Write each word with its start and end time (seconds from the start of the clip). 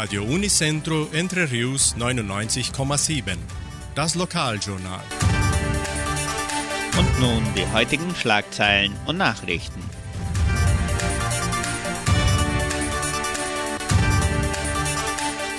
Radio 0.00 0.22
Unicentro 0.22 1.08
Entre 1.12 1.50
Rius 1.50 1.96
99,7. 1.96 3.36
Das 3.96 4.14
Lokaljournal. 4.14 5.02
Und 6.96 7.20
nun 7.20 7.42
die 7.56 7.66
heutigen 7.72 8.14
Schlagzeilen 8.14 8.94
und 9.06 9.16
Nachrichten. 9.16 9.82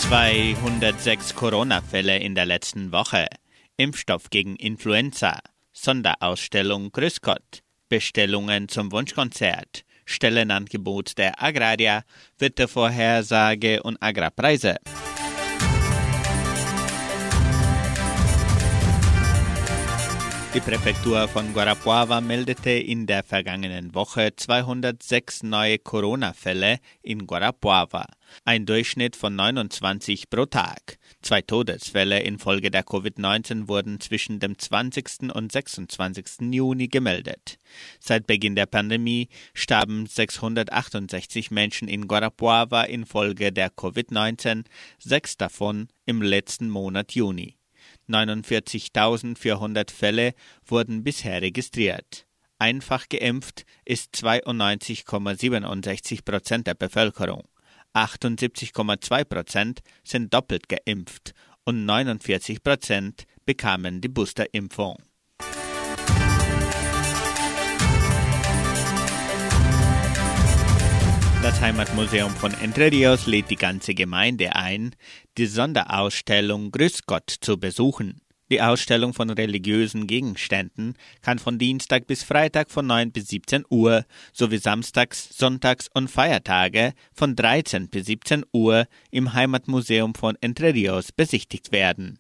...206 0.10 1.36
Corona-Fälle 1.36 2.20
in 2.20 2.34
der 2.34 2.46
letzten 2.46 2.94
Woche. 2.94 3.28
Impfstoff 3.76 4.30
gegen 4.30 4.56
Influenza. 4.56 5.40
Sonderausstellung 5.74 6.94
Grüß 6.94 7.20
Gott. 7.20 7.62
Bestellungen 7.90 8.70
zum 8.70 8.94
Wunschkonzert. 8.94 9.84
Stellenangebot 10.10 11.18
der 11.18 11.42
Agraria, 11.42 12.04
Wettervorhersage 12.40 13.84
und 13.84 14.02
Agrarpreise. 14.02 14.78
Die 20.56 20.62
Präfektur 20.62 21.28
von 21.28 21.54
Guarapuava 21.54 22.22
meldete 22.22 22.72
in 22.72 23.06
der 23.06 23.22
vergangenen 23.22 23.94
Woche 23.94 24.36
206 24.36 25.44
neue 25.44 25.78
Corona-Fälle 25.78 26.80
in 27.04 27.28
Guarapuava, 27.28 28.08
ein 28.46 28.66
Durchschnitt 28.66 29.16
von 29.16 29.36
29 29.36 30.28
pro 30.28 30.48
Tag. 30.48 30.98
Zwei 31.22 31.44
Todesfälle 31.44 32.22
infolge 32.22 32.72
der 32.72 32.84
Covid-19 32.84 33.68
wurden 33.68 34.00
zwischen 34.00 34.40
dem 34.40 34.58
20. 34.58 35.32
und 35.36 35.52
26. 35.52 36.52
Juni 36.52 36.88
gemeldet. 36.88 37.60
Seit 38.00 38.26
Beginn 38.26 38.56
der 38.56 38.66
Pandemie 38.66 39.30
starben 39.54 40.08
668 40.08 41.52
Menschen 41.52 41.88
in 41.88 42.08
Guarapuava 42.08 42.86
infolge 42.86 43.52
der 43.52 43.70
Covid-19, 43.70 44.66
sechs 44.98 45.38
davon 45.38 45.90
im 46.08 46.24
letzten 46.24 46.72
Monat 46.72 47.12
Juni. 47.12 47.59
49.400 48.10 49.92
Fälle 49.92 50.34
wurden 50.66 51.04
bisher 51.04 51.42
registriert. 51.42 52.26
Einfach 52.58 53.08
geimpft 53.08 53.66
ist 53.86 54.16
92,67 54.16 56.26
Prozent 56.26 56.68
der 56.68 56.74
Bevölkerung. 56.74 57.48
78,2 57.94 59.24
Prozent 59.24 59.80
sind 60.04 60.34
doppelt 60.34 60.68
geimpft 60.68 61.34
und 61.64 61.86
49 61.86 62.62
Prozent 62.62 63.24
bekamen 63.46 64.02
die 64.02 64.10
Boosterimpfung. 64.10 64.98
Das 71.50 71.62
Heimatmuseum 71.62 72.30
von 72.36 72.54
Entre 72.62 72.92
Rios 72.92 73.26
lädt 73.26 73.50
die 73.50 73.56
ganze 73.56 73.96
Gemeinde 73.96 74.56
ein, 74.56 74.96
die 75.36 75.48
Sonderausstellung 75.48 76.70
Grüß 76.70 77.08
Gott 77.08 77.38
zu 77.42 77.60
besuchen. 77.60 78.22
Die 78.52 78.62
Ausstellung 78.62 79.16
von 79.16 79.32
religiösen 79.32 80.06
Gegenständen 80.06 80.94
kann 81.24 81.40
von 81.40 81.58
Dienstag 81.58 82.06
bis 82.06 82.22
Freitag 82.22 82.70
von 82.70 82.86
9 82.86 83.12
bis 83.12 83.30
17 83.30 83.64
Uhr 83.68 84.06
sowie 84.32 84.60
Samstags, 84.60 85.36
Sonntags 85.36 85.90
und 85.92 86.12
Feiertage 86.12 86.94
von 87.14 87.36
13 87.36 87.90
bis 87.90 88.06
17 88.06 88.46
Uhr 88.54 88.86
im 89.10 89.34
Heimatmuseum 89.34 90.14
von 90.14 90.38
Entre 90.42 90.76
Rios 90.76 91.12
besichtigt 91.12 91.72
werden. 91.72 92.20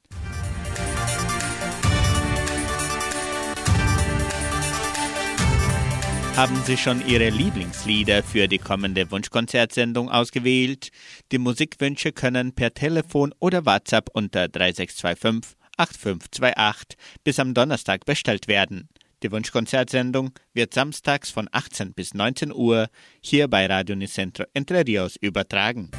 Haben 6.39 6.63
Sie 6.63 6.77
schon 6.77 7.05
Ihre 7.05 7.31
Lieblingslieder 7.31 8.23
für 8.23 8.47
die 8.47 8.59
kommende 8.59 9.11
Wunschkonzertsendung 9.11 10.09
ausgewählt? 10.09 10.87
Die 11.33 11.37
Musikwünsche 11.37 12.13
können 12.13 12.53
per 12.53 12.73
Telefon 12.73 13.35
oder 13.39 13.65
WhatsApp 13.65 14.09
unter 14.13 14.47
3625 14.47 15.57
8528 15.75 16.97
bis 17.25 17.39
am 17.39 17.53
Donnerstag 17.53 18.05
bestellt 18.05 18.47
werden. 18.47 18.87
Die 19.21 19.33
Wunschkonzertsendung 19.33 20.31
wird 20.53 20.73
samstags 20.73 21.30
von 21.30 21.49
18 21.52 21.93
bis 21.93 22.14
19 22.14 22.53
Uhr 22.53 22.87
hier 23.19 23.49
bei 23.49 23.65
Radio 23.65 23.97
Nicentro 23.97 24.45
Entre 24.53 24.87
Rios 24.87 25.17
übertragen. 25.17 25.91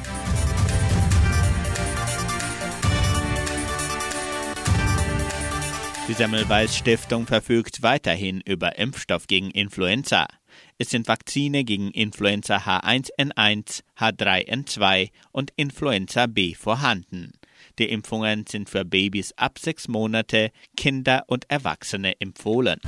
Die 6.11 6.17
Semmelweis 6.17 6.75
Stiftung 6.75 7.25
verfügt 7.25 7.83
weiterhin 7.83 8.41
über 8.41 8.77
Impfstoff 8.77 9.27
gegen 9.27 9.49
Influenza. 9.49 10.27
Es 10.77 10.89
sind 10.89 11.07
Vakzine 11.07 11.63
gegen 11.63 11.89
Influenza 11.91 12.57
H1N1, 12.57 13.83
H3N2 13.97 15.09
und 15.31 15.53
Influenza 15.55 16.27
B 16.27 16.53
vorhanden. 16.53 17.31
Die 17.79 17.85
Impfungen 17.85 18.45
sind 18.45 18.69
für 18.69 18.83
Babys 18.83 19.31
ab 19.37 19.57
sechs 19.57 19.87
Monate, 19.87 20.51
Kinder 20.75 21.23
und 21.27 21.49
Erwachsene 21.49 22.19
empfohlen. 22.19 22.81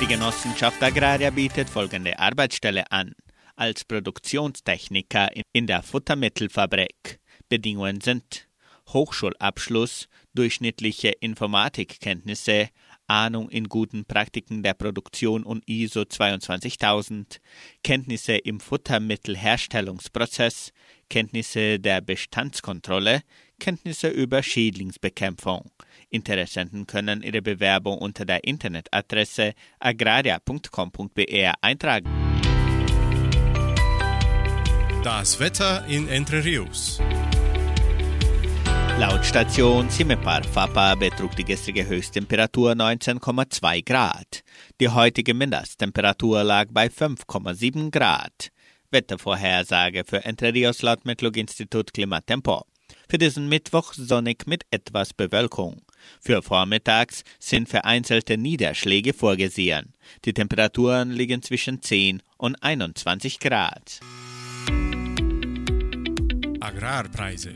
Die 0.00 0.06
Genossenschaft 0.06 0.80
Agraria 0.80 1.30
bietet 1.30 1.68
folgende 1.68 2.20
Arbeitsstelle 2.20 2.88
an 2.92 3.16
als 3.56 3.84
Produktionstechniker 3.84 5.30
in 5.52 5.66
der 5.66 5.82
Futtermittelfabrik. 5.82 7.18
Bedingungen 7.48 8.00
sind 8.00 8.46
Hochschulabschluss, 8.88 10.08
durchschnittliche 10.34 11.08
Informatikkenntnisse, 11.08 12.68
Ahnung 13.08 13.48
in 13.50 13.68
guten 13.68 14.04
Praktiken 14.04 14.62
der 14.62 14.74
Produktion 14.74 15.44
und 15.44 15.68
ISO 15.68 16.04
22000, 16.04 17.40
Kenntnisse 17.82 18.36
im 18.36 18.60
Futtermittelherstellungsprozess, 18.60 20.72
Kenntnisse 21.08 21.78
der 21.78 22.00
Bestandskontrolle, 22.00 23.22
Kenntnisse 23.60 24.08
über 24.08 24.42
Schädlingsbekämpfung. 24.42 25.70
Interessenten 26.10 26.86
können 26.86 27.22
ihre 27.22 27.42
Bewerbung 27.42 27.98
unter 27.98 28.24
der 28.24 28.44
Internetadresse 28.44 29.54
agraria.com.br 29.78 31.54
eintragen. 31.60 32.25
Das 35.06 35.38
Wetter 35.38 35.86
in 35.86 36.08
Entre 36.08 36.44
Rios. 36.44 36.98
Laut 38.98 39.24
Station 39.24 39.88
Simepar 39.88 40.42
Fapa 40.42 40.96
betrug 40.96 41.36
die 41.36 41.44
gestrige 41.44 41.86
Höchsttemperatur 41.86 42.72
19,2 42.72 43.84
Grad. 43.84 44.42
Die 44.80 44.88
heutige 44.88 45.32
Mindesttemperatur 45.32 46.42
lag 46.42 46.66
bei 46.72 46.88
5,7 46.88 47.92
Grad. 47.92 48.50
Wettervorhersage 48.90 50.02
für 50.04 50.24
Entre 50.24 50.52
Rios 50.52 50.82
laut 50.82 51.04
Metlog-Institut 51.04 51.94
Klimatempo. 51.94 52.64
Für 53.08 53.18
diesen 53.18 53.48
Mittwoch 53.48 53.92
sonnig 53.92 54.48
mit 54.48 54.64
etwas 54.72 55.14
Bewölkung. 55.14 55.82
Für 56.20 56.42
vormittags 56.42 57.22
sind 57.38 57.68
vereinzelte 57.68 58.36
Niederschläge 58.36 59.14
vorgesehen. 59.14 59.94
Die 60.24 60.34
Temperaturen 60.34 61.12
liegen 61.12 61.42
zwischen 61.42 61.80
10 61.80 62.24
und 62.38 62.60
21 62.60 63.38
Grad. 63.38 64.00
Agrarpreise. 66.66 67.52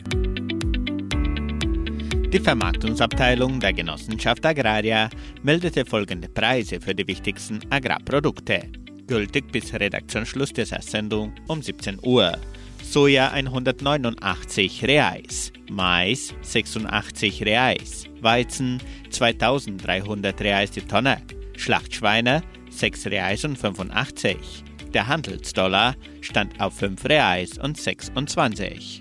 Die 2.33 2.39
Vermarktungsabteilung 2.39 3.59
der 3.59 3.73
Genossenschaft 3.73 4.47
Agraria 4.47 5.11
meldete 5.43 5.85
folgende 5.85 6.29
Preise 6.29 6.81
für 6.81 6.95
die 6.95 7.09
wichtigsten 7.09 7.59
Agrarprodukte. 7.71 8.71
Gültig 9.09 9.51
bis 9.51 9.75
Redaktionsschluss 9.75 10.53
dieser 10.53 10.81
Sendung 10.81 11.35
um 11.49 11.61
17 11.61 11.99
Uhr. 12.05 12.39
Soja 12.85 13.33
189 13.33 14.85
Reais, 14.85 15.53
Mais 15.69 16.33
86 16.43 17.45
Reais, 17.45 18.05
Weizen 18.21 18.81
2300 19.11 20.41
Reais 20.41 20.71
die 20.71 20.83
Tonne, 20.83 21.21
Schlachtschweine 21.57 22.43
6 22.71 23.07
Reais 23.07 23.45
und 23.45 23.59
85. 23.59 24.37
Der 24.95 25.07
Handelsdollar 25.07 25.95
stand 26.21 26.61
auf 26.61 26.75
5 26.75 27.05
Reais 27.05 27.59
und 27.59 27.77
26. 27.77 29.01